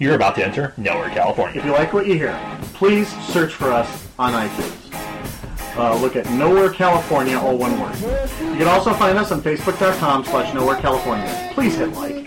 You're 0.00 0.14
about 0.14 0.34
to 0.36 0.46
enter 0.46 0.72
Nowhere, 0.78 1.10
California. 1.10 1.58
If 1.58 1.66
you 1.66 1.72
like 1.72 1.92
what 1.92 2.06
you 2.06 2.14
hear, 2.14 2.34
please 2.72 3.06
search 3.26 3.52
for 3.52 3.70
us 3.70 4.08
on 4.18 4.32
iTunes. 4.32 5.76
Uh, 5.76 5.94
look 5.96 6.16
at 6.16 6.24
Nowhere 6.30 6.70
California, 6.70 7.38
all 7.38 7.58
one 7.58 7.78
word. 7.78 7.94
You 8.40 8.56
can 8.56 8.66
also 8.66 8.94
find 8.94 9.18
us 9.18 9.30
on 9.30 9.42
Facebook.com 9.42 10.24
slash 10.24 10.54
Nowhere 10.54 10.76
California. 10.76 11.50
Please 11.52 11.76
hit 11.76 11.92
like. 11.92 12.26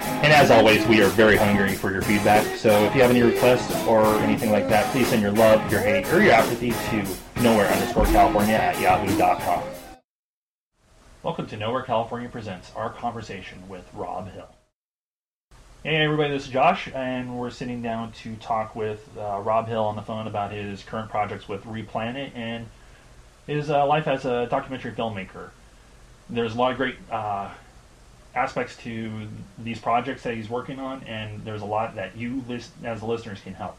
And 0.00 0.34
as 0.34 0.50
always, 0.50 0.86
we 0.86 1.00
are 1.00 1.08
very 1.08 1.38
hungry 1.38 1.72
for 1.72 1.90
your 1.90 2.02
feedback. 2.02 2.44
So 2.58 2.68
if 2.84 2.94
you 2.94 3.00
have 3.00 3.10
any 3.10 3.22
requests 3.22 3.74
or 3.86 4.04
anything 4.16 4.52
like 4.52 4.68
that, 4.68 4.84
please 4.92 5.06
send 5.06 5.22
your 5.22 5.32
love, 5.32 5.72
your 5.72 5.80
hate, 5.80 6.12
or 6.12 6.20
your 6.22 6.32
apathy 6.32 6.72
to 6.72 7.42
nowhere 7.42 7.68
underscore 7.68 8.04
California 8.04 8.56
at 8.56 8.78
yahoo.com. 8.78 9.62
Welcome 11.22 11.46
to 11.46 11.56
Nowhere 11.56 11.84
California 11.84 12.28
Presents 12.28 12.70
our 12.76 12.92
conversation 12.92 13.66
with 13.66 13.88
Rob 13.94 14.30
Hill. 14.30 14.57
Hey 15.88 16.04
everybody, 16.04 16.34
this 16.34 16.44
is 16.44 16.50
Josh, 16.50 16.90
and 16.94 17.38
we're 17.38 17.48
sitting 17.48 17.80
down 17.80 18.12
to 18.12 18.36
talk 18.36 18.76
with 18.76 19.08
uh, 19.16 19.40
Rob 19.40 19.68
Hill 19.68 19.84
on 19.84 19.96
the 19.96 20.02
phone 20.02 20.26
about 20.26 20.52
his 20.52 20.82
current 20.82 21.08
projects 21.08 21.48
with 21.48 21.64
Replanet 21.64 22.32
and 22.34 22.66
his 23.46 23.70
uh, 23.70 23.86
life 23.86 24.06
as 24.06 24.26
a 24.26 24.46
documentary 24.50 24.92
filmmaker. 24.92 25.48
There's 26.28 26.54
a 26.54 26.58
lot 26.58 26.72
of 26.72 26.76
great 26.76 26.96
uh, 27.10 27.48
aspects 28.34 28.76
to 28.82 29.28
these 29.56 29.78
projects 29.80 30.24
that 30.24 30.34
he's 30.34 30.50
working 30.50 30.78
on, 30.78 31.04
and 31.04 31.42
there's 31.46 31.62
a 31.62 31.64
lot 31.64 31.94
that 31.94 32.18
you, 32.18 32.44
list, 32.46 32.72
as 32.84 33.00
the 33.00 33.06
listeners, 33.06 33.40
can 33.40 33.54
help. 33.54 33.78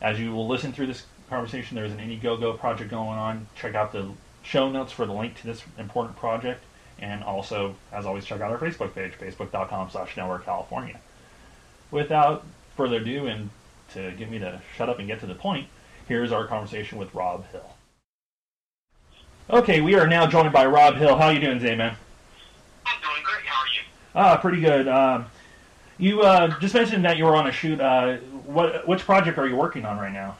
As 0.00 0.20
you 0.20 0.32
will 0.32 0.46
listen 0.46 0.72
through 0.72 0.86
this 0.86 1.04
conversation, 1.28 1.74
there's 1.74 1.90
an 1.90 1.98
Indiegogo 1.98 2.56
project 2.56 2.92
going 2.92 3.18
on. 3.18 3.48
Check 3.56 3.74
out 3.74 3.90
the 3.90 4.08
show 4.44 4.70
notes 4.70 4.92
for 4.92 5.04
the 5.04 5.12
link 5.12 5.34
to 5.40 5.46
this 5.48 5.64
important 5.78 6.16
project, 6.16 6.62
and 7.00 7.22
also, 7.22 7.76
as 7.92 8.06
always, 8.06 8.24
check 8.24 8.40
out 8.40 8.50
our 8.50 8.58
Facebook 8.58 8.94
page, 8.94 9.12
facebook.com 9.18 9.90
slash 9.90 10.16
nowhere 10.16 10.38
California. 10.38 11.00
Without 11.90 12.44
further 12.76 12.96
ado, 12.96 13.26
and 13.26 13.50
to 13.94 14.12
get 14.12 14.30
me 14.30 14.38
to 14.38 14.60
shut 14.76 14.88
up 14.88 14.98
and 14.98 15.08
get 15.08 15.20
to 15.20 15.26
the 15.26 15.34
point, 15.34 15.68
here's 16.06 16.32
our 16.32 16.46
conversation 16.46 16.98
with 16.98 17.14
Rob 17.14 17.50
Hill. 17.50 17.74
Okay, 19.50 19.80
we 19.80 19.94
are 19.94 20.06
now 20.06 20.26
joined 20.26 20.52
by 20.52 20.66
Rob 20.66 20.96
Hill. 20.96 21.16
How 21.16 21.30
you 21.30 21.40
doing 21.40 21.58
today, 21.58 21.74
man? 21.74 21.96
I'm 22.84 23.00
doing 23.00 23.22
great. 23.24 23.46
How 23.46 23.62
are 23.62 23.66
you? 23.66 23.80
Ah, 24.14 24.36
pretty 24.36 24.60
good. 24.60 24.86
Um, 24.88 25.24
you 25.96 26.20
uh, 26.20 26.58
just 26.60 26.74
mentioned 26.74 27.04
that 27.06 27.16
you 27.16 27.24
were 27.24 27.34
on 27.34 27.46
a 27.46 27.52
shoot. 27.52 27.80
Uh, 27.80 28.18
what 28.44 28.86
which 28.86 29.04
project 29.04 29.38
are 29.38 29.48
you 29.48 29.56
working 29.56 29.84
on 29.84 29.96
right 29.98 30.12
now? 30.12 30.36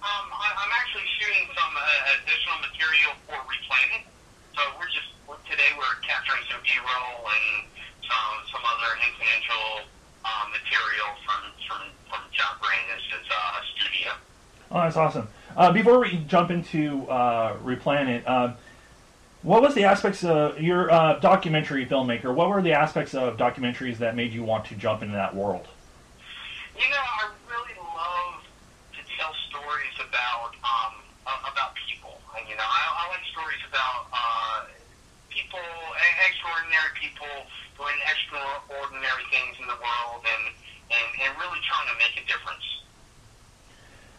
Um, 0.00 0.26
I, 0.32 0.48
I'm 0.56 0.72
actually 0.80 1.04
shooting 1.20 1.44
some 1.52 1.74
uh, 1.76 2.16
additional 2.24 2.56
material 2.64 3.12
for 3.28 3.36
Replanet. 3.44 4.08
So 4.56 4.62
we're 4.80 4.88
just 4.88 5.12
we're, 5.28 5.36
today 5.44 5.68
we're 5.76 6.00
capturing 6.00 6.42
some 6.50 6.60
B-roll 6.64 7.24
and 7.48 7.64
some 8.04 8.34
some 8.52 8.62
other 8.64 8.90
incidental 9.00 9.88
uh, 10.24 10.44
material 10.52 11.10
from 11.24 11.40
from 11.66 11.80
from 12.08 12.20
Jock 12.32 12.60
Brandis' 12.60 13.28
uh, 13.30 13.60
studio. 13.76 14.12
Oh, 14.70 14.80
that's 14.80 14.96
awesome. 14.96 15.28
Uh, 15.56 15.72
before 15.72 16.00
we 16.00 16.24
jump 16.28 16.50
into 16.50 17.08
uh, 17.08 17.56
Replanet, 17.58 18.22
uh, 18.26 18.52
what 19.42 19.62
was 19.62 19.74
the 19.74 19.84
aspects 19.84 20.24
of 20.24 20.60
your 20.60 20.90
uh, 20.90 21.18
documentary 21.20 21.86
filmmaker? 21.86 22.34
What 22.34 22.48
were 22.48 22.62
the 22.62 22.72
aspects 22.72 23.14
of 23.14 23.36
documentaries 23.36 23.98
that 23.98 24.14
made 24.14 24.32
you 24.32 24.42
want 24.42 24.66
to 24.66 24.74
jump 24.74 25.02
into 25.02 25.14
that 25.14 25.34
world? 25.34 25.66
You 26.76 26.88
know, 26.90 26.96
I 26.96 27.30
really 27.48 27.74
love 27.80 28.42
to 28.94 29.00
tell 29.18 29.32
stories 29.48 29.96
about 29.98 30.54
um, 30.62 30.94
about 31.26 31.74
people. 31.86 32.20
And, 32.38 32.48
you 32.48 32.54
know, 32.54 32.62
I, 32.62 32.82
I 33.02 33.08
like 33.08 33.24
stories 33.30 33.62
about 33.68 34.06
uh, 34.12 34.66
people, 35.38 35.62
extraordinary 36.26 36.92
people 36.98 37.46
doing 37.78 37.94
extraordinary 38.10 39.26
things 39.30 39.54
in 39.62 39.66
the 39.70 39.78
world, 39.78 40.26
and, 40.26 40.44
and 40.90 41.06
and 41.22 41.30
really 41.38 41.60
trying 41.62 41.86
to 41.86 41.96
make 42.02 42.18
a 42.18 42.24
difference. 42.26 42.66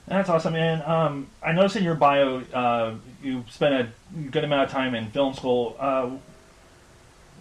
That's 0.08 0.30
awesome. 0.30 0.56
And 0.56 0.82
um, 0.84 1.28
I 1.44 1.52
noticed 1.52 1.76
in 1.76 1.84
your 1.84 1.96
bio, 1.96 2.42
uh, 2.54 2.96
you 3.22 3.46
spent 3.50 3.74
a 3.76 3.90
good 4.32 4.44
amount 4.44 4.64
of 4.64 4.72
time 4.72 4.96
in 4.96 5.12
film 5.12 5.34
school. 5.34 5.76
Uh, 5.80 6.10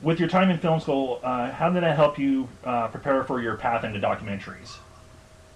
with 0.02 0.20
your 0.20 0.28
time 0.28 0.50
in 0.50 0.58
film 0.58 0.78
school, 0.78 1.18
uh, 1.24 1.50
how 1.50 1.70
did 1.70 1.82
that 1.82 1.96
help 1.96 2.18
you 2.18 2.48
uh, 2.64 2.88
prepare 2.88 3.24
for 3.24 3.40
your 3.40 3.56
path 3.56 3.82
into 3.84 3.98
documentaries? 3.98 4.76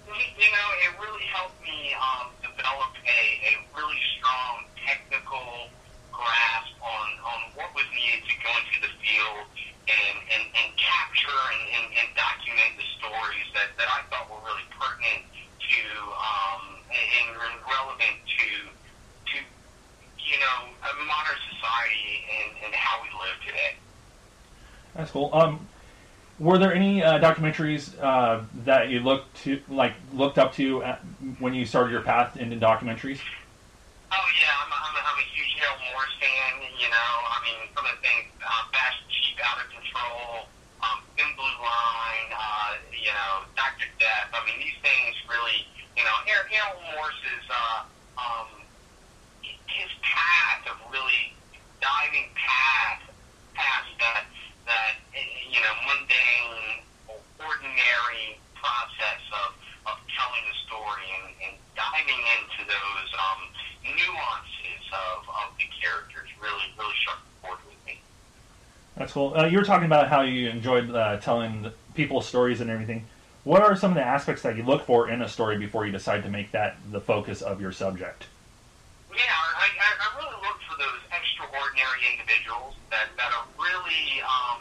You 0.09 0.49
know, 0.51 0.67
it 0.83 0.91
really 0.99 1.23
helped 1.31 1.61
me 1.63 1.95
um, 1.95 2.27
develop 2.41 2.91
a, 3.05 3.21
a 3.45 3.53
really 3.77 4.01
strong 4.17 4.65
technical 4.83 5.69
grasp 6.11 6.75
on, 6.81 7.07
on 7.23 7.39
what 7.55 7.71
was 7.73 7.85
needed 7.95 8.25
to 8.25 8.35
go 8.43 8.51
into 8.51 8.77
the 8.83 8.91
field 8.99 9.47
and, 9.87 10.17
and, 10.33 10.43
and 10.59 10.67
capture 10.75 11.43
and, 11.55 11.63
and, 11.79 11.85
and 12.03 12.07
document 12.17 12.71
the 12.75 12.87
stories 12.99 13.47
that, 13.55 13.71
that 13.79 13.87
I 13.87 14.03
thought 14.11 14.27
were 14.27 14.43
really 14.43 14.67
pertinent 14.75 15.23
to 15.71 15.81
um, 16.13 16.61
and, 16.91 17.31
and 17.31 17.55
relevant 17.63 18.17
to 18.27 18.47
to 19.31 19.35
you 19.39 20.37
know 20.39 20.59
a 20.83 20.91
modern 21.07 21.39
society 21.47 22.27
and, 22.27 22.51
and 22.67 22.71
how 22.75 23.01
we 23.01 23.09
live 23.17 23.37
today. 23.47 23.73
That's 24.95 25.11
cool. 25.11 25.22
Um, 25.33 25.67
were 26.37 26.59
there 26.59 26.73
any 26.73 27.03
uh, 27.03 27.17
documentaries 27.17 27.97
uh, 28.01 28.45
that 28.65 28.89
you 28.89 28.99
looked 28.99 29.35
to, 29.43 29.59
like 29.67 29.93
looked 30.13 30.37
up 30.37 30.53
to 30.53 30.83
at, 30.83 31.01
when 31.39 31.53
you 31.55 31.65
started 31.65 31.91
your 31.91 32.01
path 32.01 32.37
into 32.37 32.55
documentaries? 32.55 33.17
Oh 34.13 34.25
yeah, 34.37 34.53
I'm 34.61 34.69
a, 34.69 34.77
I'm 34.77 34.93
a, 34.93 35.01
I'm 35.01 35.17
a 35.17 35.27
huge 35.33 35.57
Errol 35.57 35.81
Morris 35.89 36.13
fan. 36.21 36.61
You 36.77 36.85
know, 36.85 37.11
I 37.33 37.37
mean, 37.41 37.57
some 37.73 37.85
of 37.85 37.97
the 37.97 38.01
things, 38.05 38.29
uh, 38.45 38.69
Fast, 38.69 39.01
Cheap, 39.09 39.41
Out 39.41 39.57
of 39.57 39.67
Control, 39.73 40.45
um, 40.85 41.01
Thin 41.17 41.33
Blue 41.33 41.57
Line, 41.65 42.29
uh, 42.29 42.77
you 42.93 43.09
know, 43.09 43.49
Doctor 43.57 43.89
Death. 43.97 44.29
I 44.37 44.45
mean, 44.45 44.61
these 44.61 44.77
things 44.85 45.17
really, 45.25 45.65
you 45.97 46.05
know, 46.05 46.17
Errol, 46.29 46.45
Errol 46.53 46.77
Morris's, 46.93 47.45
uh, 47.49 47.89
um, 48.21 48.49
his 49.65 49.89
path 50.05 50.61
of 50.69 50.77
really 50.93 51.33
diving 51.81 52.29
past, 52.37 53.09
past 53.57 53.89
that, 53.97 54.25
that, 54.69 54.93
you 55.53 55.61
know, 55.61 55.75
mundane, 55.85 56.81
ordinary 57.37 58.41
process 58.57 59.21
of, 59.45 59.53
of 59.85 59.95
telling 60.17 60.43
the 60.49 60.57
story 60.65 61.05
and, 61.13 61.29
and 61.45 61.53
diving 61.77 62.17
into 62.41 62.65
those, 62.65 63.09
um, 63.13 63.41
nuances 63.83 64.83
of, 64.91 65.29
of 65.29 65.47
the 65.57 65.67
characters 65.77 66.29
really, 66.41 66.73
really 66.79 66.95
struck 67.01 67.19
a 67.19 67.45
chord 67.45 67.59
with 67.67 67.77
me. 67.85 67.99
That's 68.95 69.13
cool. 69.13 69.33
Uh, 69.35 69.45
you 69.45 69.57
were 69.57 69.65
talking 69.65 69.85
about 69.85 70.07
how 70.07 70.21
you 70.21 70.49
enjoyed 70.49 70.89
uh, 70.89 71.17
telling 71.17 71.63
the 71.63 71.73
people's 71.93 72.27
stories 72.27 72.61
and 72.61 72.69
everything. 72.69 73.05
What 73.43 73.61
are 73.61 73.75
some 73.75 73.91
of 73.91 73.95
the 73.95 74.05
aspects 74.05 74.41
that 74.43 74.55
you 74.55 74.63
look 74.63 74.85
for 74.85 75.09
in 75.09 75.21
a 75.21 75.27
story 75.27 75.57
before 75.57 75.85
you 75.85 75.91
decide 75.91 76.23
to 76.23 76.29
make 76.29 76.51
that 76.51 76.77
the 76.91 77.01
focus 77.01 77.41
of 77.41 77.59
your 77.59 77.73
subject? 77.73 78.27
Yeah, 79.11 79.19
I, 79.19 79.67
I, 79.67 79.89
I 79.99 80.07
really 80.17 80.39
look 80.41 80.57
for 80.63 80.77
those 80.79 81.01
extraordinary 81.11 82.01
individuals 82.15 82.75
that, 82.89 83.11
that 83.17 83.33
are 83.35 83.45
really, 83.59 84.23
um, 84.23 84.52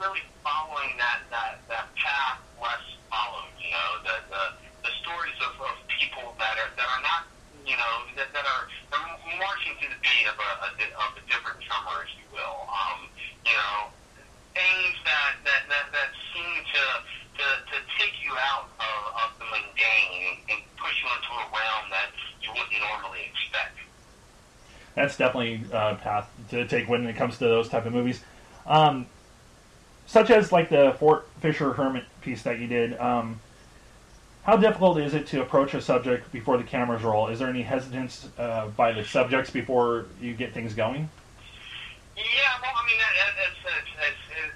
really 0.00 0.24
following 0.44 0.92
that, 0.98 1.24
that, 1.30 1.60
that 1.68 1.86
path 1.96 2.38
less 2.60 2.84
followed. 3.08 3.48
You 3.58 3.70
know, 3.72 3.90
the, 4.04 4.16
the, 4.28 4.44
the 4.84 4.92
stories 5.00 5.38
of, 5.40 5.52
of 5.60 5.74
people 5.88 6.34
that 6.38 6.56
are, 6.60 6.70
that 6.76 6.88
are 6.88 7.02
not, 7.02 7.28
you 7.64 7.76
know, 7.76 7.94
that, 8.16 8.32
that 8.32 8.44
are 8.44 8.64
marching 9.38 9.74
to 9.80 9.86
the 9.88 9.98
beat 10.04 10.26
of 10.28 10.36
a, 10.36 10.50
a, 10.66 10.70
of 11.00 11.10
a 11.16 11.22
different 11.26 11.58
drummer, 11.64 12.04
if 12.04 12.12
you 12.18 12.26
will. 12.36 12.68
Um, 12.68 13.08
you 13.46 13.56
know, 13.56 13.90
things 14.54 14.96
that, 15.08 15.40
that, 15.44 15.62
that, 15.72 15.86
that 15.90 16.10
seem 16.36 16.52
to, 16.62 16.84
to, 17.40 17.46
to 17.72 17.76
take 17.98 18.14
you 18.22 18.32
out 18.52 18.68
of, 18.76 18.98
of 19.24 19.28
the 19.40 19.46
mundane 19.48 20.36
and 20.52 20.60
push 20.76 20.96
you 21.00 21.08
into 21.08 21.32
a 21.32 21.46
realm 21.48 21.84
that 21.90 22.12
you 22.44 22.50
wouldn't 22.52 22.80
normally 22.80 23.24
expect. 23.32 23.76
That's 24.94 25.16
definitely 25.16 25.64
a 25.72 25.96
path 25.96 26.28
to 26.50 26.68
take 26.68 26.88
when 26.88 27.06
it 27.06 27.16
comes 27.16 27.38
to 27.38 27.44
those 27.48 27.68
type 27.68 27.86
of 27.86 27.92
movies. 27.92 28.20
Um, 28.66 29.06
such 30.12 30.28
as 30.28 30.52
like 30.52 30.68
the 30.68 30.94
Fort 31.00 31.26
Fisher 31.40 31.72
Hermit 31.72 32.04
piece 32.20 32.42
that 32.42 32.58
you 32.60 32.66
did. 32.66 33.00
Um, 33.00 33.40
how 34.44 34.58
difficult 34.58 34.98
is 34.98 35.14
it 35.14 35.26
to 35.28 35.40
approach 35.40 35.72
a 35.72 35.80
subject 35.80 36.30
before 36.32 36.58
the 36.58 36.64
cameras 36.68 37.02
roll? 37.02 37.28
Is 37.28 37.38
there 37.38 37.48
any 37.48 37.62
hesitance 37.62 38.28
uh, 38.36 38.68
by 38.76 38.92
the 38.92 39.04
subjects 39.06 39.48
before 39.48 40.04
you 40.20 40.34
get 40.34 40.52
things 40.52 40.74
going? 40.74 41.08
Yeah, 42.12 42.60
well, 42.60 42.76
I 42.76 42.84
mean, 42.84 43.00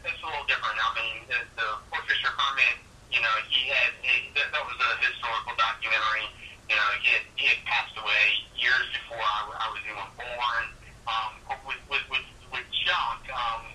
that's 0.04 0.20
a 0.20 0.26
little 0.28 0.44
different. 0.44 0.76
I 0.76 0.92
mean, 0.92 1.24
the, 1.24 1.40
the 1.56 1.68
Fort 1.88 2.04
Fisher 2.04 2.28
Hermit, 2.36 2.76
you 3.08 3.24
know, 3.24 3.34
he 3.48 3.72
had, 3.72 3.96
he, 4.04 4.28
that, 4.36 4.52
that 4.52 4.60
was 4.60 4.76
a 4.76 4.90
historical 5.08 5.56
documentary. 5.56 6.28
You 6.68 6.76
know, 6.76 6.88
he 7.00 7.16
had, 7.16 7.24
he 7.40 7.46
had 7.48 7.64
passed 7.64 7.96
away 7.96 8.44
years 8.60 8.84
before 8.92 9.24
I 9.24 9.72
was 9.72 9.80
even 9.88 10.04
born. 10.20 10.64
Um, 11.08 11.32
with, 11.64 11.80
with, 11.88 12.04
with, 12.10 12.26
with 12.52 12.66
Jock, 12.84 13.24
um, 13.32 13.72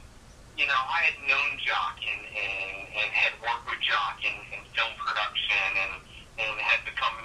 you 0.57 0.67
know, 0.67 0.81
I 0.89 1.11
had 1.11 1.17
known 1.27 1.49
Jock 1.63 1.97
and, 2.03 2.23
and, 2.27 2.75
and 2.91 3.09
had 3.11 3.33
worked 3.39 3.65
with 3.69 3.79
Jock 3.79 4.19
in, 4.23 4.35
in 4.51 4.61
film 4.75 4.91
production 4.99 5.69
and, 5.79 5.93
and 6.43 6.51
had 6.59 6.83
become 6.83 7.15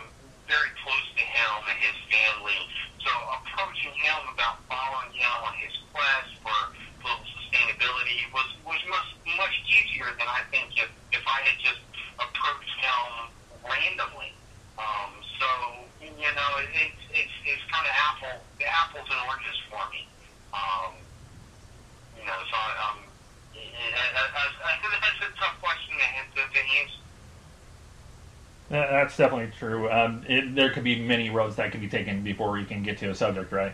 very 0.46 0.70
close 0.82 1.06
to 1.18 1.24
him 1.24 1.58
and 1.66 1.78
his 1.82 1.96
family. 2.06 2.60
So 3.02 3.10
approaching 3.10 3.94
him 3.98 4.20
about 4.30 4.62
following 4.70 5.10
him 5.14 5.34
on 5.42 5.54
his 5.58 5.74
quest 5.90 6.30
for 6.42 6.58
global 7.02 7.26
sustainability 7.42 8.30
was, 8.30 8.48
was 8.62 8.80
much, 8.86 9.08
much 9.34 9.56
easier 9.66 10.10
than 10.14 10.28
I 10.30 10.46
think 10.54 10.70
if, 10.78 10.90
if 11.10 11.24
I 11.26 11.38
had 11.46 11.58
just 11.58 11.82
approached 12.18 12.78
him 12.78 13.02
randomly. 13.66 14.30
Um, 14.78 15.12
so, 15.38 15.48
you 16.02 16.30
know, 16.30 16.50
it, 16.62 16.70
it, 16.78 16.92
it's, 17.10 17.36
it's 17.42 17.64
kind 17.74 17.86
of 17.86 17.94
apple, 17.94 18.38
apples 18.62 19.08
and 19.10 19.18
oranges 19.26 19.58
for 19.66 19.82
me. 19.90 20.06
Um, 20.54 20.94
you 22.16 22.24
know, 22.24 22.38
so 22.50 22.54
I, 22.54 22.70
I'm 22.90 23.05
yeah, 28.70 28.90
that's, 28.90 29.16
definitely 29.16 29.54
true. 29.56 29.86
Um, 29.90 30.26
it, 30.28 30.54
there 30.54 30.70
could 30.70 30.82
be 30.82 30.98
many 30.98 31.30
roads 31.30 31.54
that 31.56 31.70
could 31.70 31.80
be 31.80 31.88
taken 31.88 32.22
before 32.22 32.58
you 32.58 32.66
can 32.66 32.82
get 32.82 32.98
to 32.98 33.10
a 33.10 33.14
subject, 33.14 33.52
right? 33.52 33.72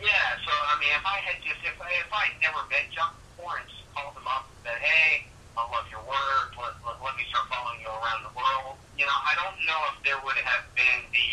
Yeah. 0.00 0.30
So 0.40 0.50
I 0.50 0.74
mean, 0.80 0.88
if 0.96 1.04
I 1.04 1.20
had 1.20 1.36
just 1.44 1.60
if 1.60 1.76
I, 1.76 1.88
if 2.00 2.08
I 2.08 2.32
had 2.32 2.38
never 2.40 2.64
met 2.72 2.88
Jock 2.96 3.12
before 3.36 3.60
and 3.60 3.68
just 3.68 3.84
called 3.92 4.16
him 4.16 4.24
up 4.24 4.48
and 4.48 4.56
said, 4.64 4.80
"Hey, 4.80 5.28
I 5.52 5.68
love 5.68 5.84
your 5.92 6.00
work. 6.08 6.56
Let, 6.56 6.72
let, 6.80 6.96
let 7.04 7.12
me 7.20 7.28
start 7.28 7.44
following 7.52 7.84
you 7.84 7.92
around 7.92 8.24
the 8.24 8.32
world," 8.32 8.80
you 8.96 9.04
know, 9.04 9.18
I 9.20 9.36
don't 9.36 9.60
know 9.68 9.80
if 9.92 9.96
there 10.00 10.16
would 10.24 10.40
have 10.48 10.64
been 10.72 11.00
the 11.12 11.30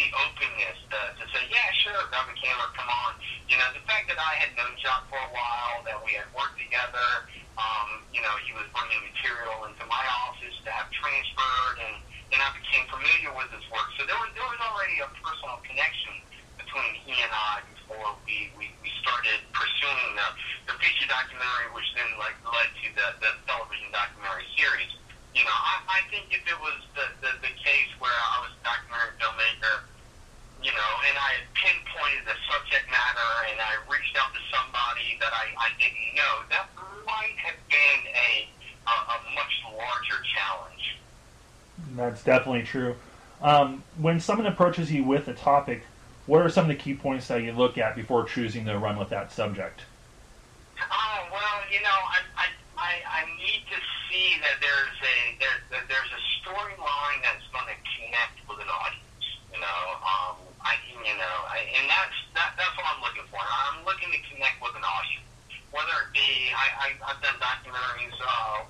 the 0.00 0.08
openness 0.16 0.78
to, 0.88 1.00
to 1.20 1.24
say, 1.28 1.44
"Yeah, 1.52 1.68
sure, 1.84 2.00
grab 2.08 2.24
a 2.24 2.36
camera, 2.40 2.72
come 2.72 2.88
on." 2.88 3.12
You 3.52 3.60
know, 3.60 3.68
the 3.76 3.84
fact 3.84 4.08
that 4.08 4.16
I 4.16 4.32
had 4.40 4.56
known 4.56 4.72
Jock 4.80 5.04
for 5.12 5.20
a 5.20 5.30
while, 5.36 5.84
that 5.84 6.00
we 6.00 6.16
had 6.16 6.24
worked 6.32 6.56
together. 6.56 7.28
Um, 7.60 8.08
you 8.08 8.24
know, 8.24 8.32
he 8.48 8.56
was 8.56 8.64
bringing 8.72 9.04
material 9.04 9.68
into 9.68 9.84
my 9.84 10.04
office 10.24 10.56
to 10.64 10.70
have 10.72 10.88
transferred, 10.88 11.76
and 11.84 11.96
and 12.32 12.40
I 12.40 12.48
became 12.56 12.88
familiar 12.88 13.28
with 13.36 13.52
his 13.52 13.64
work. 13.68 13.92
So 14.00 14.08
there 14.08 14.16
was 14.16 14.32
there 14.32 14.48
was 14.48 14.60
already 14.64 15.04
a 15.04 15.08
personal 15.20 15.60
connection 15.68 16.16
between 16.56 16.92
he 17.04 17.12
and 17.20 17.32
I 17.32 17.60
before 17.68 18.14
we, 18.24 18.52
we, 18.54 18.70
we 18.80 18.90
started 19.02 19.42
pursuing 19.50 20.14
the, 20.14 20.28
the 20.70 20.74
feature 20.78 21.08
documentary, 21.10 21.68
which 21.74 21.88
then 21.98 22.06
like 22.20 22.36
led 22.46 22.70
to 22.70 22.86
the, 22.94 23.06
the 23.18 23.30
television 23.48 23.90
documentary 23.90 24.46
series. 24.54 24.92
You 25.34 25.42
know, 25.42 25.56
I, 25.56 25.98
I 25.98 26.00
think 26.12 26.30
if 26.30 26.42
it 26.46 26.58
was 26.62 26.78
the, 26.94 27.06
the, 27.24 27.30
the 27.42 27.52
case 27.58 27.90
where 27.98 28.14
I 28.14 28.36
was 28.46 28.52
a 28.54 28.62
documentary 28.62 29.14
filmmaker, 29.18 29.89
you 30.62 30.72
know, 30.72 30.92
and 31.08 31.16
I 31.16 31.40
pinpointed 31.54 32.24
the 32.28 32.36
subject 32.48 32.86
matter 32.90 33.30
and 33.50 33.58
I 33.60 33.80
reached 33.90 34.16
out 34.20 34.32
to 34.32 34.42
somebody 34.52 35.16
that 35.20 35.32
I, 35.32 35.52
I 35.56 35.68
didn't 35.80 36.12
know, 36.14 36.34
that 36.50 36.68
might 37.06 37.36
have 37.40 37.58
been 37.68 38.00
a, 38.12 38.48
a, 38.86 38.94
a 38.94 39.18
much 39.34 39.54
larger 39.72 40.20
challenge. 40.24 40.96
That's 41.96 42.22
definitely 42.22 42.64
true. 42.64 42.96
Um, 43.42 43.82
when 43.96 44.20
someone 44.20 44.46
approaches 44.46 44.92
you 44.92 45.04
with 45.04 45.28
a 45.28 45.34
topic, 45.34 45.82
what 46.26 46.42
are 46.42 46.48
some 46.48 46.68
of 46.68 46.76
the 46.76 46.80
key 46.80 46.94
points 46.94 47.28
that 47.28 47.42
you 47.42 47.52
look 47.52 47.78
at 47.78 47.96
before 47.96 48.24
choosing 48.24 48.66
to 48.66 48.78
run 48.78 48.98
with 48.98 49.08
that 49.08 49.32
subject? 49.32 49.82
Oh 50.78 51.18
well, 51.32 51.58
you 51.72 51.80
know, 51.82 51.98
I 52.06 52.20
I 52.36 52.46
I, 52.76 52.92
I 53.04 53.20
need 53.36 53.64
to 53.68 53.78
see 54.08 54.36
that 54.40 54.60
there's 54.60 54.96
a 55.00 55.16
there, 55.40 55.58
that 55.72 55.84
there's 55.88 56.12
a 56.12 56.22
storyline 56.40 57.20
that's 57.24 57.44
going 57.52 57.68
to 57.68 57.78
connect 57.96 58.36
with 58.48 58.60
an 58.60 58.68
audience. 58.68 59.26
You 59.52 59.60
know, 59.60 59.80
um, 60.04 60.36
I 60.60 60.76
you 61.02 61.16
know, 61.16 61.36
I, 61.48 61.64
and 61.80 61.88
that's 61.88 62.18
that 62.36 62.52
that's 62.60 62.76
what 62.76 62.84
I'm 62.84 63.00
looking 63.00 63.24
for. 63.32 63.40
I'm 63.40 63.80
looking 63.88 64.12
to 64.12 64.20
connect 64.28 64.60
with 64.60 64.76
an 64.76 64.84
audience, 64.84 65.24
whether 65.72 65.96
it 66.04 66.12
be 66.12 66.52
I, 66.52 66.66
I 66.76 66.86
I've 67.08 67.20
done 67.24 67.40
documentaries 67.40 68.16
uh, 68.20 68.68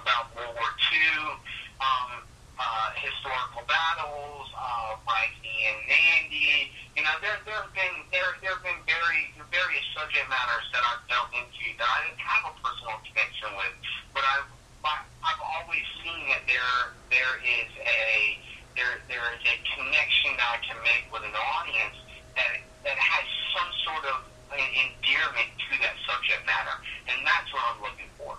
about 0.00 0.32
World 0.32 0.56
War 0.56 0.72
II. 0.72 1.36
Um, 1.84 2.24
uh, 2.54 2.94
historical 3.02 3.66
battles, 3.66 4.46
uh, 4.54 4.94
Mikey 5.04 5.58
and 5.66 5.78
Nandy. 5.90 6.70
You 6.94 7.02
know, 7.02 7.18
there 7.18 7.36
there 7.44 7.58
have 7.58 7.74
been 7.74 7.96
there 8.14 8.30
there 8.40 8.54
have 8.54 8.62
been 8.62 8.78
very 8.86 9.34
various 9.50 9.84
subject 9.92 10.24
matters 10.30 10.64
that 10.70 10.86
I've 10.86 11.02
delved 11.10 11.34
into 11.34 11.66
that 11.82 11.90
I 11.90 11.98
didn't 12.06 12.22
have 12.22 12.46
a 12.46 12.54
personal 12.62 12.94
connection 13.02 13.50
with, 13.58 13.74
but 14.14 14.22
I've 14.22 14.48
I've 14.86 15.42
always 15.42 15.82
seen 15.98 16.30
that 16.30 16.46
there 16.46 16.94
there 17.10 17.34
is 17.42 17.70
a 17.82 18.38
there 18.76 18.98
there 19.08 19.24
is 19.34 19.42
a 19.46 19.56
connection 19.74 20.36
that 20.36 20.48
I 20.54 20.58
can 20.66 20.78
make 20.82 21.06
with 21.12 21.22
an 21.22 21.34
audience 21.34 21.96
that 22.36 22.60
that 22.84 22.98
has 22.98 23.24
some 23.54 23.70
sort 23.86 24.04
of 24.10 24.24
endearment 24.54 25.50
to 25.58 25.72
that 25.82 25.94
subject 26.06 26.46
matter, 26.46 26.76
and 27.08 27.26
that's 27.26 27.50
what 27.52 27.62
I'm 27.70 27.80
looking 27.82 28.10
for. 28.18 28.36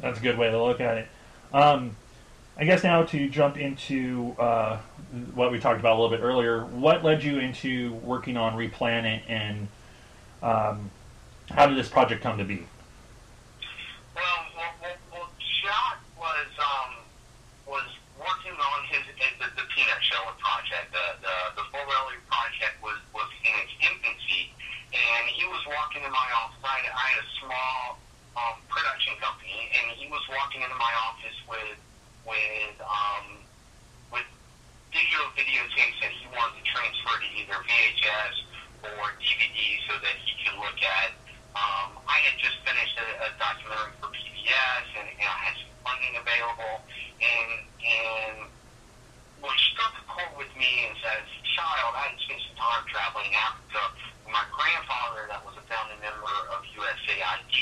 That's 0.00 0.18
a 0.18 0.22
good 0.22 0.38
way 0.38 0.50
to 0.50 0.62
look 0.62 0.80
at 0.80 0.98
it. 0.98 1.08
Um, 1.52 1.96
I 2.58 2.64
guess 2.64 2.82
now 2.82 3.04
to 3.04 3.28
jump 3.28 3.58
into 3.58 4.34
uh, 4.38 4.78
what 5.34 5.52
we 5.52 5.60
talked 5.60 5.78
about 5.78 5.98
a 5.98 6.00
little 6.00 6.16
bit 6.16 6.24
earlier, 6.24 6.64
what 6.64 7.04
led 7.04 7.22
you 7.22 7.38
into 7.38 7.92
working 8.00 8.36
on 8.36 8.56
Replanet 8.56 9.22
and 9.28 9.68
um, 10.42 10.90
how 11.50 11.66
did 11.66 11.76
this 11.76 11.88
project 11.88 12.22
come 12.22 12.38
to 12.38 12.44
be? 12.44 12.66
Well, 14.14 14.24
well, 14.56 14.72
well, 14.80 14.96
well 15.12 15.28
Jock 15.62 16.00
was 16.18 16.50
um, 16.58 16.92
was 17.66 17.86
working 18.18 18.56
on 18.56 18.78
his, 18.88 19.04
his 19.20 19.32
the, 19.38 19.48
the 19.54 19.66
Peanut 19.76 20.00
Sheller 20.00 20.34
project. 20.40 20.90
The 20.96 21.06
the 21.22 21.36
the 21.60 21.64
Full 21.70 21.84
Belly 21.84 22.18
project 22.24 22.80
was 22.82 22.96
was 23.12 23.28
in 23.44 23.52
its 23.62 23.74
infancy, 23.84 24.50
and 24.96 25.28
he 25.28 25.44
was 25.46 25.60
walking 25.68 26.02
in 26.02 26.10
my 26.10 26.28
office. 26.34 26.56
I 26.76 26.84
had, 26.84 26.92
I 26.92 27.06
had 27.08 27.20
a 27.24 27.28
small 27.40 27.80
um, 28.36 28.56
production 28.68 29.16
company, 29.16 29.72
and 29.80 29.96
he 29.96 30.12
was 30.12 30.20
walking 30.28 30.60
into 30.60 30.76
my 30.76 30.92
office 31.08 31.38
with 31.48 31.80
with 32.28 32.76
um, 32.84 33.40
with 34.12 34.28
digital 34.92 35.24
videotapes 35.32 35.96
that 36.04 36.12
he 36.12 36.28
wanted 36.36 36.60
to 36.60 36.64
transfer 36.68 37.16
to 37.16 37.28
either 37.32 37.56
VHS 37.64 38.34
or 38.92 39.08
DVD 39.24 39.56
so 39.88 39.96
that 40.04 40.16
he 40.20 40.36
could 40.44 40.56
look 40.60 40.76
at. 40.84 41.16
Um, 41.56 41.96
I 42.04 42.20
had 42.28 42.36
just 42.36 42.60
finished 42.60 42.92
a, 43.00 43.08
a 43.24 43.28
documentary 43.40 43.96
for 43.96 44.12
PBS, 44.12 44.86
and, 45.00 45.08
and 45.16 45.28
I 45.32 45.38
had 45.48 45.56
some 45.56 45.72
funding 45.80 46.12
available, 46.20 46.84
and 47.24 47.50
and 47.88 48.36
what 49.40 49.56
struck 49.72 49.96
a 49.96 50.04
chord 50.12 50.44
with 50.44 50.52
me 50.60 50.92
is 50.92 51.00
as 51.08 51.24
a 51.24 51.42
child, 51.56 51.96
I 51.96 52.12
had 52.12 52.20
spent 52.20 52.40
some 52.52 52.56
time 52.60 52.84
traveling 52.84 53.32
Africa 53.32 53.96
my 54.30 54.42
grandfather 54.50 55.26
that 55.30 55.42
was 55.46 55.54
a 55.54 55.64
founding 55.70 55.98
member 56.02 56.34
of 56.50 56.60
USAID, 56.74 57.56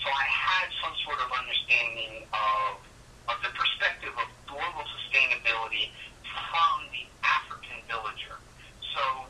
so 0.00 0.06
I 0.08 0.26
had 0.28 0.66
some 0.80 0.94
sort 1.04 1.20
of 1.20 1.28
understanding 1.32 2.24
of 2.32 2.80
of 3.28 3.36
the 3.44 3.52
perspective 3.52 4.12
of 4.16 4.28
global 4.48 4.84
sustainability 4.88 5.92
from 6.24 6.88
the 6.96 7.04
African 7.20 7.76
villager. 7.84 8.40
So 8.96 9.28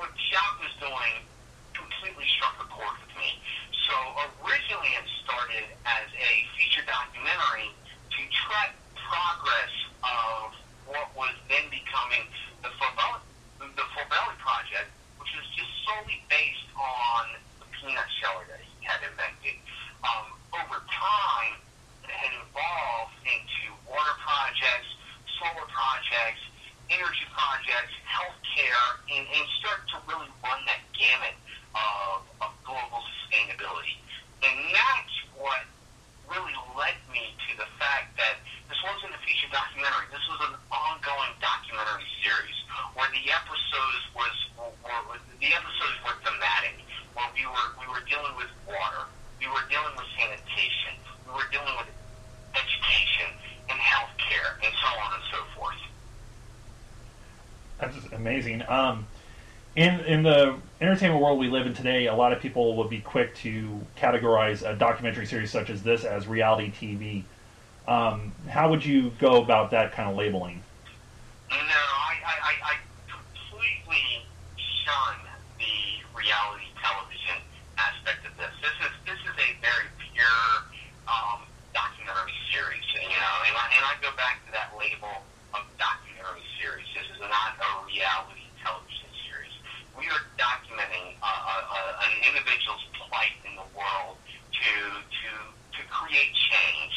what 0.00 0.08
Jock 0.32 0.64
was 0.64 0.72
doing 0.80 1.14
completely 1.76 2.24
struck 2.40 2.56
a 2.56 2.66
chord 2.72 2.96
with 3.04 3.12
me. 3.20 3.36
So 3.84 3.94
originally 4.48 4.96
it 4.96 5.04
started 5.28 5.68
as 5.84 6.08
a 6.08 6.32
feature 6.56 6.88
documentary 6.88 7.68
to 7.68 8.20
track 8.32 8.72
progress 8.96 9.74
of 10.00 10.56
what 10.88 11.12
was 11.12 11.36
then 11.52 11.68
becoming 11.68 12.24
the 12.64 12.72
Full 12.80 12.96
Belly, 12.96 13.20
the 13.76 13.84
Project, 14.40 14.88
solely 15.84 16.18
based 16.28 16.68
on 16.76 17.22
the 17.60 17.66
peanut 17.76 18.08
sheller 18.20 18.44
that 18.48 18.60
he 18.60 18.72
had 18.84 19.00
invented. 19.04 19.56
Um, 20.04 20.32
over 20.56 20.80
time, 20.88 21.56
it 22.04 22.12
had 22.12 22.32
evolved 22.44 23.16
into 23.24 23.64
water 23.88 24.16
projects, 24.20 24.90
solar 25.40 25.68
projects, 25.68 26.42
energy 26.88 27.26
projects, 27.32 27.94
healthcare, 28.04 28.84
and, 29.12 29.24
and 29.24 29.44
start 29.60 29.84
to 29.92 29.96
really 30.08 30.28
run 30.44 30.60
that 30.68 30.84
gamut 30.92 31.36
of, 31.76 32.24
of 32.44 32.50
global 32.64 33.00
sustainability. 33.24 33.96
And 34.44 34.56
that's 34.72 35.16
what 35.36 35.64
really 36.28 36.56
led 36.76 36.96
me 37.12 37.32
to 37.48 37.50
the 37.60 37.68
fact 37.80 38.16
that 38.16 38.40
this 38.68 38.80
wasn't 38.84 39.12
a 39.12 39.20
feature 39.24 39.48
documentary. 39.52 40.08
This 40.12 40.24
was 40.28 40.40
an 40.48 40.54
ongoing 40.72 41.32
documentary 41.40 42.08
series 42.24 42.58
where 42.96 43.08
the 43.12 43.24
episodes 43.28 44.04
was 44.16 44.34
were, 44.56 45.02
were, 45.08 45.20
the 45.40 45.50
episodes 45.52 45.96
were 46.04 46.16
thematic, 46.24 46.80
where 47.12 47.28
we 47.36 47.44
were 47.44 47.68
we 47.76 47.86
were 47.90 48.04
dealing 48.08 48.34
with 48.38 48.48
water, 48.64 49.04
we 49.40 49.46
were 49.50 49.64
dealing 49.68 49.92
with 49.96 50.08
sanitation, 50.16 50.94
we 51.28 51.32
were 51.36 51.48
dealing 51.52 51.74
with 51.76 51.90
education 52.56 53.28
and 53.68 53.78
healthcare, 53.80 54.56
and 54.64 54.72
so 54.80 54.90
on 55.00 55.10
and 55.12 55.24
so 55.28 55.40
forth. 55.58 55.82
That's 57.80 57.94
just 57.96 58.08
amazing. 58.24 58.62
Um, 58.66 59.06
in 59.76 60.00
in 60.00 60.22
the 60.22 60.56
entertainment 60.80 61.22
world 61.22 61.38
we 61.38 61.48
live 61.48 61.66
in 61.66 61.74
today, 61.74 62.06
a 62.06 62.14
lot 62.14 62.32
of 62.32 62.40
people 62.40 62.76
would 62.76 62.88
be 62.88 63.00
quick 63.00 63.34
to 63.36 63.80
categorize 63.98 64.66
a 64.68 64.74
documentary 64.74 65.26
series 65.26 65.50
such 65.50 65.68
as 65.68 65.82
this 65.82 66.04
as 66.04 66.26
reality 66.26 66.72
TV. 66.72 67.24
Um, 67.86 68.32
how 68.48 68.70
would 68.70 68.82
you 68.84 69.12
go 69.20 69.42
about 69.42 69.72
that 69.72 69.92
kind 69.92 70.08
of 70.08 70.16
labeling? 70.16 70.62
No, 71.50 71.56
I, 71.58 72.14
I, 72.24 72.34
I, 72.40 72.52
I 72.64 72.74
completely 73.12 74.24
shun 74.56 75.16
the 75.58 75.76
reality 76.16 76.72
television 76.80 77.44
aspect 77.76 78.24
of 78.24 78.32
this. 78.38 78.56
This 78.62 78.88
is 78.88 78.92
this 79.04 79.20
is 79.20 79.36
a 79.36 79.48
very 79.60 79.88
pure 80.00 80.48
um, 81.12 81.44
documentary 81.76 82.32
series, 82.48 82.88
you 82.94 83.20
know, 83.20 83.34
and 83.44 83.52
I, 83.52 83.66
and 83.76 83.84
I 83.84 83.92
go 84.00 84.16
back 84.16 84.40
to 84.46 84.52
that 84.56 84.72
label 84.80 85.12
of 85.52 85.62
documentary 85.78 86.42
series. 86.58 86.86
This 86.94 87.06
is 87.14 87.20
not 87.22 87.54
a 87.62 87.68
reality 87.86 88.50
television 88.58 89.10
series. 89.22 89.54
We 89.94 90.10
are 90.10 90.22
documenting 90.34 91.14
uh, 91.22 91.26
uh, 91.30 91.76
uh, 91.78 92.04
an 92.10 92.12
individual's 92.26 92.82
plight 92.98 93.38
in 93.46 93.54
the 93.54 93.68
world 93.78 94.18
to 94.18 94.72
to 94.98 95.30
to 95.78 95.80
create 95.86 96.34
change, 96.34 96.94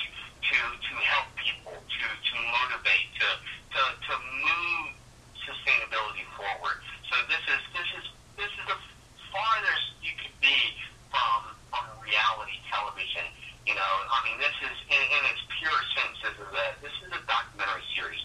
to 0.50 0.58
to 0.58 0.94
help 1.06 1.30
people, 1.38 1.78
to 1.78 2.06
to 2.10 2.34
motivate, 2.50 3.08
to 3.22 3.30
to 3.78 3.82
to 4.10 4.14
move 4.42 4.98
sustainability 5.46 6.26
forward. 6.34 6.82
So 7.14 7.16
this 7.30 7.44
is 7.46 7.62
this 7.78 7.90
is 8.02 8.06
this 8.42 8.52
is 8.58 8.66
the 8.66 8.80
farthest 9.30 9.88
you 10.02 10.18
could 10.18 10.38
be 10.42 10.58
from 11.14 11.54
from 11.70 11.86
reality 12.02 12.58
television. 12.74 13.30
You 13.70 13.76
know, 13.76 13.94
I 14.10 14.24
mean, 14.24 14.40
this 14.40 14.56
is 14.64 14.78
in, 14.90 15.04
in 15.14 15.22
its 15.30 15.44
pure 15.62 15.82
sense. 15.94 16.18
This 16.26 16.38
is 16.42 16.50
a 16.50 16.66
this 16.82 16.96
is 17.06 17.12
a 17.14 17.22
documentary 17.30 17.86
series. 17.94 18.24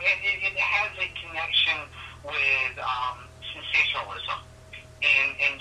It, 0.00 0.18
it, 0.24 0.38
it 0.52 0.58
has 0.58 0.90
a 0.96 1.08
connection 1.20 1.78
with 2.24 2.74
um, 2.80 3.28
sensationalism. 3.52 4.38
And, 5.02 5.30
and, 5.36 5.56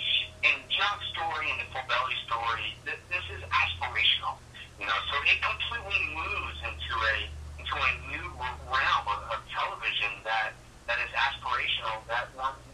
and 0.46 0.58
Jock's 0.70 1.08
story 1.12 1.50
and 1.50 1.60
the 1.60 1.68
Belly 1.74 2.18
story, 2.30 2.78
th- 2.86 3.02
this 3.10 3.26
is 3.36 3.42
aspirational. 3.50 4.38
You 4.80 4.86
know, 4.88 5.00
so 5.12 5.16
it 5.26 5.38
completely 5.42 6.02
moves 6.14 6.58
into 6.66 6.94
a 6.98 7.16
into 7.62 7.76
a 7.78 7.92
new 8.10 8.26
realm 8.66 9.06
of, 9.06 9.22
of 9.30 9.40
television 9.54 10.10
that 10.24 10.54
that 10.88 10.98
is 10.98 11.12
aspirational 11.14 12.02
that 12.08 12.28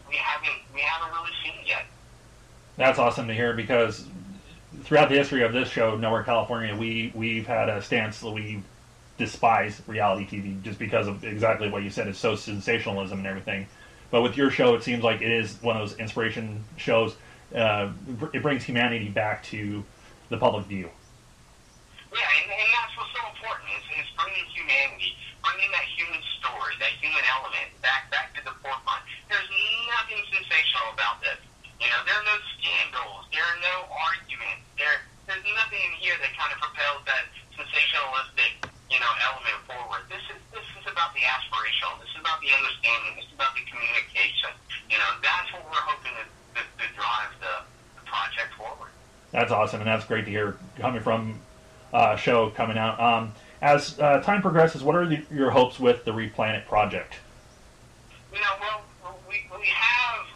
we 0.08 0.16
haven't 0.16 0.62
we 0.74 0.80
haven't 0.80 1.12
really 1.12 1.36
seen 1.44 1.66
yet. 1.66 1.86
That's 2.78 3.00
awesome 3.00 3.28
to 3.28 3.34
hear 3.34 3.54
because 3.54 4.06
throughout 4.84 5.10
the 5.10 5.16
history 5.16 5.44
of 5.44 5.52
this 5.52 5.68
show, 5.70 5.98
Nowhere 5.98 6.24
California, 6.24 6.76
we 6.76 7.12
we've 7.14 7.46
had 7.46 7.70
a 7.70 7.82
stance 7.82 8.22
that 8.22 8.32
we 8.32 8.64
despise 9.18 9.82
reality 9.88 10.26
TV 10.28 10.62
just 10.62 10.80
because 10.80 11.08
of 11.08 11.24
exactly 11.24 11.70
what 11.70 11.84
you 11.84 11.90
said. 11.90 12.08
It's 12.08 12.20
so 12.20 12.36
sensationalism 12.36 13.20
and 13.20 13.28
everything. 13.28 13.68
But 14.10 14.22
with 14.22 14.38
your 14.38 14.50
show, 14.50 14.76
it 14.76 14.84
seems 14.84 15.04
like 15.04 15.22
it 15.22 15.32
is 15.32 15.62
one 15.62 15.76
of 15.76 15.88
those 15.88 16.00
inspiration 16.00 16.64
shows. 16.78 17.16
Uh, 17.54 17.92
it 18.34 18.42
brings 18.42 18.64
humanity 18.64 19.10
back 19.10 19.44
to 19.52 19.84
the 20.30 20.38
public 20.38 20.66
view. 20.66 20.90
Yeah, 22.14 22.24
and, 22.24 22.48
and 22.48 22.70
that's 22.72 22.94
what's 22.96 23.12
so 23.12 23.24
important 23.28 23.68
is, 23.76 23.84
is 24.00 24.08
bringing 24.16 24.48
humanity, 24.56 25.12
bringing 25.44 25.72
that 25.76 25.88
human 25.92 26.24
story, 26.40 26.76
that 26.80 26.94
human 27.04 27.24
element 27.36 27.68
back 27.84 28.08
back 28.12 28.32
to 28.40 28.42
the 28.48 28.56
forefront. 28.64 29.04
There's 29.28 29.48
nothing 29.92 30.24
sensational 30.32 30.96
about 30.96 31.20
this. 31.20 31.40
You 31.84 31.92
know, 31.92 32.00
there 32.08 32.16
are 32.16 32.28
no 32.28 32.38
scandals, 32.56 33.28
there 33.36 33.44
are 33.44 33.60
no 33.60 33.92
arguments, 33.92 34.64
there 34.80 35.04
there's 35.28 35.44
nothing 35.44 35.84
in 35.84 35.94
here 36.00 36.16
that 36.24 36.32
kind 36.40 36.56
of 36.56 36.60
propels 36.64 37.04
that 37.04 37.28
sensationalistic, 37.60 38.64
you 38.90 39.00
know, 39.00 39.12
element 39.28 39.60
forward. 39.68 40.04
This 40.08 40.24
is 40.32 40.40
this 40.56 40.68
is 40.80 40.86
about 40.88 41.12
the 41.14 41.24
aspirational. 41.28 42.00
This 42.00 42.12
is 42.16 42.20
about 42.24 42.40
the 42.40 42.52
understanding. 42.56 43.20
This 43.20 43.28
is 43.28 43.36
about 43.36 43.54
the 43.56 43.64
communication. 43.68 44.52
You 44.90 44.98
know, 44.98 45.12
that's 45.20 45.52
what 45.52 45.64
we're 45.68 45.84
hoping 45.84 46.16
to, 46.16 46.24
to, 46.24 46.62
to 46.64 46.86
drive 46.96 47.32
the, 47.44 47.56
the 48.00 48.04
project 48.08 48.56
forward. 48.56 48.92
That's 49.36 49.52
awesome, 49.52 49.84
and 49.84 49.88
that's 49.88 50.06
great 50.06 50.26
to 50.26 50.32
hear 50.32 50.56
coming 50.80 51.02
from 51.02 51.40
uh, 51.92 52.16
show 52.16 52.50
coming 52.52 52.78
out. 52.78 53.00
Um, 53.00 53.34
as 53.62 54.00
uh, 54.00 54.22
time 54.22 54.42
progresses, 54.42 54.84
what 54.84 54.96
are 54.96 55.06
the, 55.06 55.20
your 55.32 55.52
hopes 55.52 55.80
with 55.80 56.06
the 56.06 56.12
Replanet 56.12 56.66
project? 56.68 57.16
You 58.32 58.40
know, 58.40 58.56
well, 58.62 59.18
we, 59.28 59.44
we 59.52 59.68
have 59.68 60.28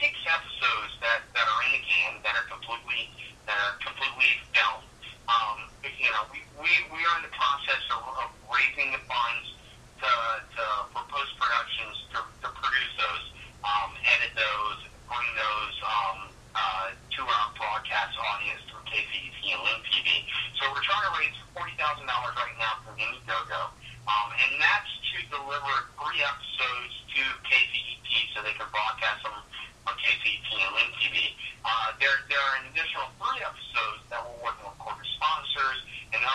six 0.00 0.12
episodes 0.28 0.92
that, 1.00 1.22
that 1.32 1.46
are 1.48 1.60
in 1.70 1.80
the 1.80 1.82
can 1.86 2.20
that 2.22 2.34
are 2.36 2.48
completely 2.50 3.08
that 3.46 3.56
are 3.56 3.76
completely 3.80 4.36
filmed. 4.52 4.84
Um, 5.28 5.70
you 5.84 6.10
know, 6.10 6.28
we, 6.32 6.43
we, 6.64 6.72
we 6.96 7.00
are 7.04 7.16
in 7.20 7.28
the 7.28 7.36
process 7.36 7.84
of, 7.92 8.00
of 8.24 8.32
raising 8.48 8.88
the 8.96 9.02
funds 9.04 9.52
to, 10.00 10.10
to 10.56 10.64
for 10.96 11.04
post 11.12 11.36
productions 11.36 12.08
to, 12.16 12.24
to 12.40 12.48
produce 12.56 12.92
those, 12.96 13.24
um, 13.60 13.92
edit 14.00 14.32
those, 14.32 14.80
bring 15.04 15.28
those 15.36 15.76
um, 15.84 16.18
uh, 16.56 16.88
to 16.96 17.20
our 17.20 17.48
broadcast 17.60 18.16
audience 18.16 18.64
through 18.72 18.80
KCET 18.88 19.36
and 19.44 19.60
Link 19.60 19.84
TV. 19.92 20.24
So 20.56 20.72
we're 20.72 20.80
trying 20.80 21.04
to 21.04 21.12
raise 21.20 21.36
forty 21.52 21.76
thousand 21.76 22.08
dollars 22.08 22.32
right 22.32 22.56
now 22.56 22.80
from 22.80 22.96
Indiegogo, 22.96 23.68
um, 24.08 24.28
and 24.32 24.56
that's 24.56 24.92
to 25.12 25.16
deliver 25.36 25.74
three 26.00 26.20
episodes 26.24 26.94
to 27.12 27.22
KCET 27.44 28.08
so 28.32 28.40
they 28.40 28.56
can 28.56 28.64
broadcast 28.72 29.20
them 29.20 29.36
on 29.36 29.94
KCET 30.00 30.48
and 30.48 30.72
Link 30.80 30.90
TV. 30.96 31.36
Uh, 31.60 31.92
there, 32.00 32.24
there 32.32 32.40
are 32.40 32.56
an 32.64 32.72
additional 32.72 33.04
three 33.20 33.44
episodes 33.44 34.00
that 34.08 34.20
we're 34.24 34.48
working 34.48 34.64
with 34.64 34.80
corporate 34.80 35.12
sponsors 35.12 35.80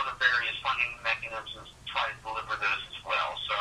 other 0.09 0.17
various 0.17 0.57
funding 0.65 0.89
mechanisms 1.05 1.69
to 1.69 1.81
try 1.85 2.09
to 2.09 2.15
deliver 2.25 2.57
those 2.57 2.83
as 2.89 2.99
well. 3.05 3.37
So, 3.45 3.57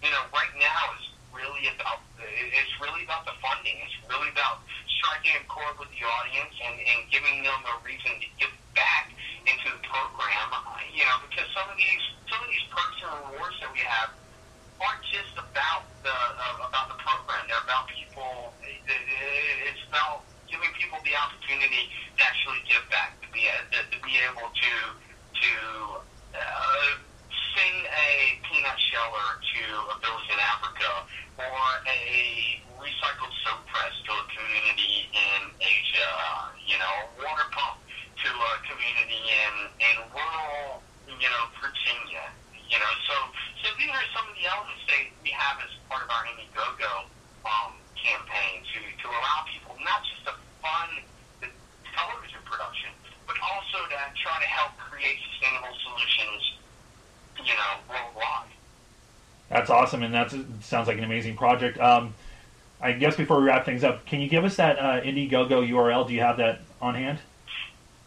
you 0.00 0.08
know, 0.08 0.24
right 0.32 0.52
now 0.56 0.80
is 0.96 1.04
really 1.36 1.68
about 1.76 2.00
it's 2.20 2.74
really 2.80 3.04
about 3.04 3.28
the 3.28 3.36
funding. 3.40 3.76
It's 3.84 3.96
really 4.08 4.32
about 4.32 4.64
striking 4.88 5.36
a 5.36 5.44
chord 5.48 5.76
with 5.76 5.92
the 5.92 6.04
audience 6.04 6.52
and, 6.64 6.76
and 6.76 7.00
giving 7.12 7.44
them 7.44 7.60
a 7.68 7.74
reason 7.84 8.12
to 8.16 8.28
give 8.40 8.52
back 8.72 9.12
into 9.44 9.68
the 9.72 9.82
program. 9.84 10.48
You 10.96 11.04
know, 11.04 11.20
because 11.28 11.48
some 11.52 11.68
of 11.68 11.76
these 11.76 12.04
some 12.28 12.40
of 12.40 12.48
these 12.48 12.64
perks 12.72 13.00
and 13.04 13.12
rewards 13.32 13.56
that 13.60 13.72
we 13.72 13.84
have 13.84 14.12
aren't 14.80 15.04
just 15.12 15.36
about 15.36 15.84
the 16.00 16.12
uh, 16.12 16.68
about 16.68 16.88
the 16.88 16.98
program. 17.00 17.44
They're 17.44 17.64
about 17.64 17.92
people. 17.92 18.56
It's 18.88 19.84
about 19.88 20.24
giving 20.48 20.72
people 20.74 20.98
the 21.04 21.14
opportunity 21.14 21.92
to 22.16 22.20
actually 22.24 22.58
give 22.66 22.82
back, 22.90 23.20
to 23.22 23.28
be 23.32 23.46
to 23.70 23.98
be 24.02 24.14
able 24.26 24.48
to 24.48 24.72
to 25.40 25.54
uh, 26.36 26.90
send 27.56 27.78
a 27.88 28.10
peanut 28.44 28.78
sheller 28.92 29.28
to 29.40 29.62
a 29.88 29.96
village 30.04 30.28
in 30.28 30.40
Africa 30.40 30.90
or 31.40 31.64
a 31.88 32.60
recycled 32.76 33.32
soap 33.44 33.64
press 33.72 33.94
to 34.04 34.12
a 34.12 34.24
community 34.36 35.08
in 35.12 35.40
Asia. 35.60 36.12
You 36.68 36.76
know, 36.76 36.92
a 36.92 37.24
water 37.24 37.48
pump 37.50 37.80
to 38.20 38.28
a 38.28 38.52
community 38.68 39.20
in 39.24 39.54
in 39.80 39.96
rural, 40.12 40.84
you 41.08 41.28
know, 41.28 41.44
Virginia. 41.56 42.28
You 42.68 42.78
know, 42.78 42.92
so 43.08 43.16
so 43.64 43.66
these 43.80 43.90
are 43.90 44.06
some 44.12 44.28
of 44.28 44.34
the 44.36 44.44
elements 44.44 44.84
that 44.92 45.08
we 45.24 45.32
have 45.32 45.56
as 45.64 45.72
part 45.88 46.04
of 46.04 46.10
our 46.12 46.24
Indiegogo 46.28 47.08
um, 47.48 47.72
campaign 47.96 48.60
to 48.76 48.78
to 48.84 49.06
allow 49.08 49.48
people 49.48 49.74
not 49.80 50.04
just 50.04 50.28
fund 50.60 51.00
the 51.40 51.48
television 51.96 52.40
production, 52.44 52.92
but 53.24 53.40
also 53.40 53.80
to 53.88 53.98
try 54.20 54.36
to 54.36 54.49
help 54.60 54.76
create 54.76 55.16
sustainable 55.32 55.74
solutions. 55.84 56.52
You 57.40 57.56
know, 57.56 57.72
worldwide. 57.88 58.52
That's 59.48 59.70
awesome, 59.70 60.02
and 60.02 60.12
that 60.14 60.30
sounds 60.60 60.86
like 60.86 60.98
an 60.98 61.04
amazing 61.04 61.36
project. 61.36 61.80
Um, 61.80 62.14
I 62.80 62.92
guess 62.92 63.16
before 63.16 63.40
we 63.40 63.46
wrap 63.46 63.64
things 63.64 63.82
up, 63.82 64.04
can 64.06 64.20
you 64.20 64.28
give 64.28 64.44
us 64.44 64.56
that 64.56 64.78
uh, 64.78 65.00
Indiegogo 65.00 65.64
URL? 65.64 66.06
Do 66.06 66.12
you 66.12 66.20
have 66.20 66.36
that 66.36 66.60
on 66.80 66.94
hand? 66.94 67.18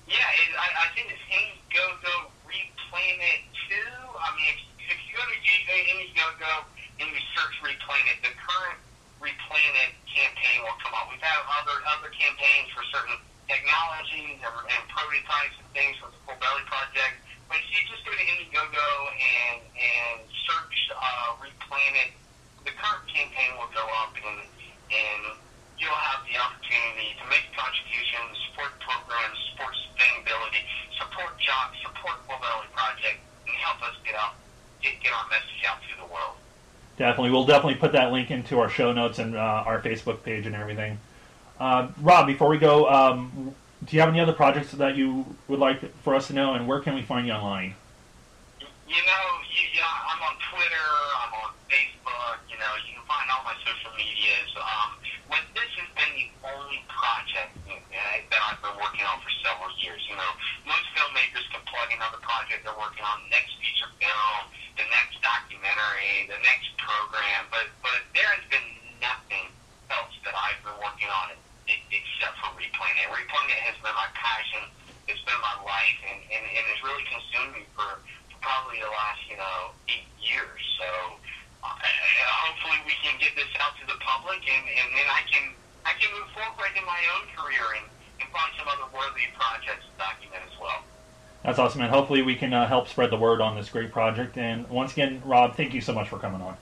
Yeah, 0.07 0.22
it, 0.22 0.50
I, 0.53 0.67
I 0.86 0.88
think 0.93 1.10
it's 1.10 1.25
Indiegogo 1.33 2.29
Replanet 2.45 3.41
2. 3.69 3.74
I 3.74 4.29
mean, 4.38 4.48
if, 4.53 4.60
if 4.93 5.00
you 5.10 5.13
go 5.17 5.24
to 5.25 5.38
Indiegogo 5.38 6.53
and 7.01 7.10
you 7.10 7.22
search 7.33 7.57
Replanet, 7.65 8.22
the 8.22 8.33
current 8.38 8.77
Replanet 9.17 9.98
campaign 10.07 10.62
will 10.62 10.77
come 10.79 10.93
up. 10.93 11.10
We've 11.10 11.22
had 11.22 11.41
other 11.57 11.77
other 11.98 12.13
campaigns 12.13 12.69
for 12.74 12.86
certain 12.93 13.17
technologies 13.53 14.41
and, 14.41 14.55
and 14.65 14.81
prototypes 14.89 15.55
and 15.62 15.69
things 15.77 15.93
for 16.01 16.10
the 16.10 16.17
Full 16.25 16.38
Belly 16.41 16.65
Project. 16.65 17.22
But 17.45 17.62
if 17.62 17.69
you 17.69 17.86
just 17.86 18.01
go 18.01 18.10
to 18.10 18.25
Indiegogo 18.25 18.89
and 19.13 19.62
and 19.77 20.17
search 20.50 20.77
uh, 20.89 21.38
Replanet, 21.38 22.17
the 22.65 22.74
current 22.74 23.05
campaign 23.05 23.53
will 23.62 23.69
go 23.69 23.86
up 24.01 24.17
and 24.17 24.41
and 24.89 25.22
you'll 25.77 25.93
have 25.93 26.25
the 26.25 26.33
opportunity 26.41 27.13
to 27.22 27.25
make 27.29 27.45
contributions, 27.53 28.33
support 28.50 28.74
programs, 28.81 29.38
support 29.53 29.74
sustainability, 29.86 30.62
support 30.98 31.38
jobs, 31.38 31.77
support 31.86 32.17
Full 32.25 32.41
Belly 32.41 32.69
Project, 32.74 33.22
and 33.45 33.53
help 33.62 33.77
us 33.86 33.93
get 34.01 34.17
out 34.17 34.33
get, 34.81 34.98
get 34.98 35.13
our 35.13 35.29
message 35.29 35.62
out 35.69 35.77
to 35.86 35.93
the 36.01 36.10
world. 36.10 36.41
Definitely, 36.98 37.29
we'll 37.29 37.45
definitely 37.45 37.77
put 37.77 37.93
that 37.93 38.10
link 38.10 38.33
into 38.33 38.57
our 38.57 38.69
show 38.69 38.93
notes 38.93 39.22
and 39.22 39.38
uh, 39.38 39.69
our 39.69 39.77
Facebook 39.81 40.25
page 40.25 40.50
and 40.50 40.57
everything. 40.57 40.98
Uh, 41.60 41.88
Rob, 42.01 42.27
before 42.27 42.50
we 42.50 42.57
go, 42.57 42.89
um, 42.89 43.55
do 43.86 43.95
you 43.95 44.01
have 44.01 44.10
any 44.10 44.19
other 44.19 44.33
projects 44.33 44.72
that 44.72 44.95
you 44.95 45.25
would 45.48 45.60
like 45.60 45.79
for 46.03 46.15
us 46.15 46.27
to 46.27 46.33
know, 46.33 46.53
and 46.53 46.67
where 46.67 46.79
can 46.79 46.95
we 46.95 47.01
find 47.01 47.27
you 47.27 47.33
online? 47.33 47.75
You 48.60 49.01
know, 49.01 49.25
you, 49.50 49.63
I'm 49.81 50.22
on 50.22 50.36
Twitter, 50.51 50.89
I'm 51.24 51.33
on 51.45 51.51
Facebook. 51.69 52.38
You 52.50 52.57
know, 52.57 52.72
you 52.86 52.93
can 52.95 53.05
find 53.07 53.25
all 53.31 53.43
my 53.43 53.55
social 53.65 53.91
medias. 53.98 54.51
Um, 54.57 54.98
this 55.53 55.69
has 55.77 55.89
been 55.98 56.13
the 56.17 56.29
only 56.45 56.81
project 56.89 57.53
that 57.65 58.41
I've 58.50 58.62
been 58.62 58.77
working 58.77 59.05
on 59.05 59.22
for 59.22 59.31
several 59.45 59.69
years. 59.81 60.01
You 60.10 60.17
know, 60.17 60.31
most 60.65 60.86
filmmakers 60.98 61.45
can 61.53 61.62
plug 61.69 61.89
in 61.93 61.98
another 62.01 62.22
project 62.22 62.65
they're 62.65 62.77
working 62.77 63.05
on, 63.05 63.22
the 63.29 63.31
next 63.33 63.53
feature 63.62 63.89
film, 64.01 64.41
the 64.77 64.86
next 64.89 65.22
documentary, 65.22 66.27
the 66.29 66.41
next 66.41 66.74
program, 66.81 67.50
but 67.53 67.69
but 67.86 68.01
there 68.17 68.29
has 68.29 68.45
been 68.50 68.67
nothing 69.01 69.50
else 69.91 70.13
that 70.23 70.35
I've 70.35 70.61
been 70.63 70.77
working 70.79 71.09
on 71.09 71.31
it 71.31 71.39
except 71.67 72.35
for 72.43 72.51
Replanet. 72.59 73.07
Replanet 73.11 73.59
has 73.67 73.77
been 73.79 73.95
my 73.95 74.09
passion. 74.13 74.67
It's 75.07 75.21
been 75.23 75.39
my 75.43 75.57
life, 75.63 75.99
and, 76.07 76.19
and, 76.31 76.43
and 76.43 76.63
it's 76.71 76.83
really 76.83 77.03
consumed 77.07 77.59
me 77.59 77.63
for, 77.75 77.99
for 78.31 78.37
probably 78.39 78.79
the 78.79 78.91
last, 78.91 79.23
you 79.27 79.35
know, 79.35 79.75
eight 79.91 80.07
years. 80.23 80.59
So 80.79 80.87
uh, 81.63 81.75
hopefully 82.47 82.79
we 82.87 82.95
can 83.03 83.15
get 83.19 83.35
this 83.35 83.51
out 83.59 83.75
to 83.79 83.85
the 83.87 83.99
public, 83.99 84.39
and, 84.43 84.63
and 84.63 84.89
then 84.95 85.07
I 85.11 85.23
can 85.27 85.45
I 85.83 85.91
can 85.99 86.07
move 86.15 86.31
forward 86.31 86.71
in 86.75 86.85
my 86.87 86.99
own 87.19 87.27
career 87.35 87.63
and, 87.75 87.85
and 88.23 88.27
find 88.31 88.51
some 88.55 88.67
other 88.67 88.87
worthy 88.95 89.27
projects 89.35 89.83
to 89.83 89.93
document 89.99 90.43
as 90.47 90.55
well. 90.59 90.83
That's 91.43 91.59
awesome, 91.59 91.81
and 91.81 91.91
hopefully 91.91 92.23
we 92.23 92.35
can 92.35 92.53
uh, 92.53 92.67
help 92.67 92.87
spread 92.87 93.11
the 93.11 93.19
word 93.19 93.41
on 93.41 93.55
this 93.55 93.69
great 93.69 93.91
project. 93.91 94.37
And 94.37 94.67
once 94.69 94.93
again, 94.93 95.21
Rob, 95.25 95.55
thank 95.55 95.73
you 95.73 95.81
so 95.81 95.91
much 95.91 96.07
for 96.07 96.17
coming 96.17 96.41
on. 96.41 96.55